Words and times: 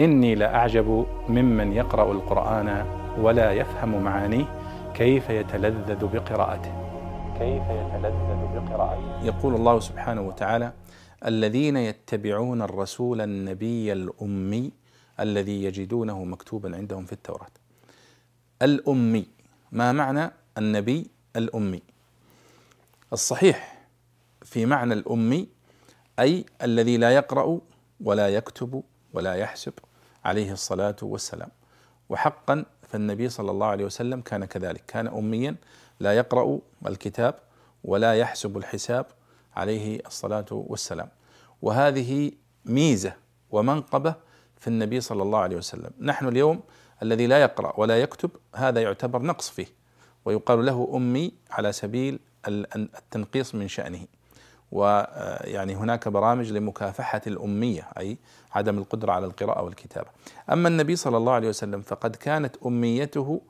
إني 0.00 0.34
لأعجب 0.34 1.06
ممن 1.28 1.72
يقرأ 1.72 2.12
القرآن 2.12 2.86
ولا 3.18 3.52
يفهم 3.52 4.02
معانيه 4.02 4.44
كيف 4.94 5.30
يتلذذ 5.30 6.06
بقراءته. 6.06 6.72
كيف 7.38 7.62
يتلذذ 7.62 8.40
بقراءته. 8.54 9.24
يقول 9.24 9.54
الله 9.54 9.80
سبحانه 9.80 10.22
وتعالى 10.22 10.72
الذين 11.26 11.76
يتبعون 11.76 12.62
الرسول 12.62 13.20
النبي 13.20 13.92
الأمي 13.92 14.72
الذي 15.20 15.64
يجدونه 15.64 16.24
مكتوبا 16.24 16.76
عندهم 16.76 17.04
في 17.04 17.12
التوراة. 17.12 17.54
الأمي 18.62 19.26
ما 19.72 19.92
معنى 19.92 20.30
النبي 20.58 21.10
الأمي؟ 21.36 21.82
الصحيح 23.12 23.86
في 24.42 24.66
معنى 24.66 24.94
الأمي 24.94 25.48
أي 26.18 26.44
الذي 26.62 26.96
لا 26.96 27.10
يقرأ 27.10 27.60
ولا 28.00 28.28
يكتب 28.28 28.82
ولا 29.12 29.34
يحسب. 29.34 29.72
عليه 30.24 30.52
الصلاة 30.52 30.96
والسلام. 31.02 31.48
وحقا 32.08 32.64
فالنبي 32.88 33.28
صلى 33.28 33.50
الله 33.50 33.66
عليه 33.66 33.84
وسلم 33.84 34.20
كان 34.20 34.44
كذلك. 34.44 34.84
كان 34.86 35.06
أميا 35.06 35.56
لا 36.00 36.16
يقرأ 36.16 36.58
الكتاب 36.86 37.34
ولا 37.84 38.14
يحسب 38.14 38.56
الحساب 38.56 39.06
عليه 39.56 40.00
الصلاة 40.06 40.46
والسلام. 40.50 41.08
وهذه 41.62 42.32
ميزة 42.64 43.12
ومنقبة 43.50 44.14
في 44.56 44.68
النبي 44.68 45.00
صلى 45.00 45.22
الله 45.22 45.38
عليه 45.38 45.56
وسلم. 45.56 45.90
نحن 46.00 46.28
اليوم 46.28 46.60
الذي 47.02 47.26
لا 47.26 47.42
يقرأ 47.42 47.72
ولا 47.76 48.00
يكتب 48.02 48.30
هذا 48.56 48.82
يعتبر 48.82 49.22
نقص 49.22 49.50
فيه 49.50 49.66
ويقال 50.24 50.66
له 50.66 50.92
أمي 50.94 51.32
على 51.50 51.72
سبيل 51.72 52.18
التنقيص 52.48 53.54
من 53.54 53.68
شأنه. 53.68 54.06
ويعني 54.72 55.76
هناك 55.76 56.08
برامج 56.08 56.52
لمكافحة 56.52 57.20
الأمية 57.26 57.88
أي 57.98 58.18
عدم 58.52 58.78
القدرة 58.78 59.12
على 59.12 59.26
القراءة 59.26 59.62
والكتابة. 59.62 60.08
أما 60.52 60.68
النبي 60.68 60.96
صلى 60.96 61.16
الله 61.16 61.32
عليه 61.32 61.48
وسلم 61.48 61.80
فقد 61.80 62.16
كانت 62.16 62.56
أميته 62.66 63.40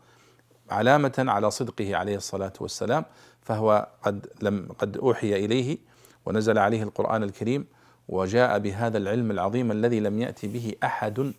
علامة 0.70 1.12
على 1.18 1.50
صدقه 1.50 1.96
عليه 1.96 2.16
الصلاة 2.16 2.52
والسلام 2.60 3.04
فهو 3.42 3.88
قد 4.02 4.27
لم 4.42 4.68
قد 4.78 4.96
أوحي 4.96 5.44
إليه 5.44 5.78
ونزل 6.27 6.58
عليه 6.58 6.82
القرآن 6.82 7.22
الكريم 7.22 7.66
وجاء 8.08 8.58
بهذا 8.58 8.98
العلم 8.98 9.30
العظيم 9.30 9.70
الذي 9.70 10.00
لم 10.00 10.18
يأتي 10.18 10.48
به 10.48 10.74
أحد 10.84 11.32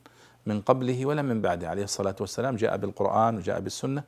من 0.46 0.62
قبله 0.62 1.06
ولا 1.06 1.22
من 1.22 1.42
بعده. 1.42 1.70
عليه 1.70 1.84
الصلاة 1.84 2.16
والسلام 2.20 2.56
جاء 2.56 2.78
بالقرآن 2.78 3.38
وجاء 3.38 3.60
بالسنة 3.60 4.04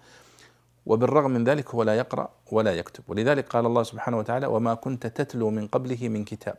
وبالرغم 0.86 1.32
من 1.32 1.44
ذلك 1.44 1.70
هو 1.70 1.84
لا 1.84 1.98
يقرأ 1.98 2.30
ولا 2.52 2.74
يكتب. 2.74 3.04
ولذلك 3.08 3.48
قال 3.48 3.66
الله 3.66 3.84
سبحانه 3.84 4.18
وتعالى 4.18 4.48
وما 4.48 4.74
كنت 4.74 5.08
تتلو 5.08 5.50
من 5.50 5.68
قبله 5.68 6.10
من 6.10 6.24
كتاب 6.24 6.56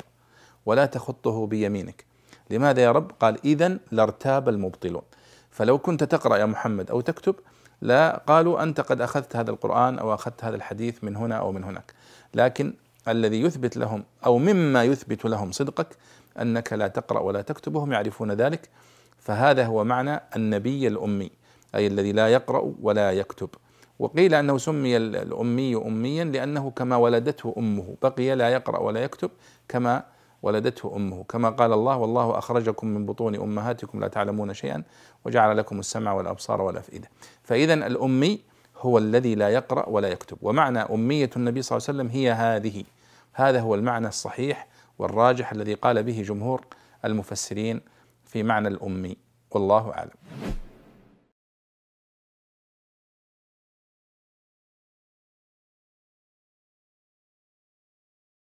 ولا 0.66 0.86
تخطه 0.86 1.46
بيمينك. 1.46 2.04
لماذا 2.50 2.82
يا 2.82 2.92
رب؟ 2.92 3.10
قال 3.20 3.38
إذا 3.44 3.78
لارتاب 3.92 4.48
المبطلون. 4.48 5.02
فلو 5.50 5.78
كنت 5.78 6.04
تقرأ 6.04 6.36
يا 6.36 6.46
محمد 6.46 6.90
أو 6.90 7.00
تكتب 7.00 7.34
لا 7.82 8.22
قالوا 8.26 8.62
أنت 8.62 8.80
قد 8.80 9.00
أخذت 9.00 9.36
هذا 9.36 9.50
القرآن 9.50 9.98
أو 9.98 10.14
أخذت 10.14 10.44
هذا 10.44 10.56
الحديث 10.56 11.04
من 11.04 11.16
هنا 11.16 11.36
أو 11.36 11.52
من 11.52 11.64
هناك. 11.64 11.92
لكن 12.34 12.74
الذي 13.08 13.42
يثبت 13.42 13.76
لهم 13.76 14.04
أو 14.26 14.38
مما 14.38 14.84
يثبت 14.84 15.24
لهم 15.24 15.52
صدقك 15.52 15.96
أنك 16.40 16.72
لا 16.72 16.88
تقرأ 16.88 17.20
ولا 17.20 17.42
تكتب 17.42 17.74
وهم 17.74 17.92
يعرفون 17.92 18.32
ذلك. 18.32 18.68
فهذا 19.18 19.66
هو 19.66 19.84
معنى 19.84 20.20
النبي 20.36 20.88
الأمي 20.88 21.30
أي 21.74 21.86
الذي 21.86 22.12
لا 22.12 22.28
يقرأ 22.28 22.74
ولا 22.82 23.12
يكتب. 23.12 23.48
وقيل 23.98 24.34
أنه 24.34 24.58
سمي 24.58 24.96
الأمي 24.96 25.76
اميا 25.76 26.24
لأنه 26.24 26.70
كما 26.70 26.96
ولدته 26.96 27.54
أمه. 27.58 27.96
بقي 28.02 28.34
لا 28.34 28.48
يقرأ 28.48 28.78
ولا 28.78 29.04
يكتب 29.04 29.30
كما 29.68 30.02
ولدته 30.42 30.96
أمه. 30.96 31.24
كما 31.24 31.50
قال 31.50 31.72
الله 31.72 31.96
والله 31.96 32.38
أخرجكم 32.38 32.86
من 32.86 33.06
بطون 33.06 33.34
أمهاتكم 33.34 34.00
لا 34.00 34.08
تعلمون 34.08 34.54
شيئا 34.54 34.82
وجعل 35.24 35.56
لكم 35.56 35.78
السمع 35.78 36.12
والأبصار 36.12 36.60
والأفئدة. 36.60 37.08
فاذا 37.42 37.74
الأمي 37.74 38.40
هو 38.78 38.98
الذي 38.98 39.34
لا 39.34 39.48
يقرأ 39.48 39.88
ولا 39.88 40.08
يكتب. 40.08 40.36
ومعنى 40.42 40.78
أمية 40.78 41.30
النبي 41.36 41.62
صلى 41.62 41.76
الله 41.76 41.88
عليه 41.88 41.98
وسلم 41.98 42.08
هي 42.20 42.32
هذه. 42.32 42.84
هذا 43.32 43.60
هو 43.60 43.74
المعنى 43.74 44.08
الصحيح 44.08 44.66
والراجح 44.98 45.52
الذي 45.52 45.74
قال 45.74 46.02
به 46.02 46.22
جمهور 46.22 46.64
المفسرين 47.04 47.80
في 48.26 48.42
معنى 48.42 48.68
الأمي. 48.68 49.16
والله 49.50 49.92
أعلم. 49.92 50.10